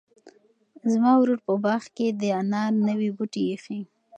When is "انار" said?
2.39-2.71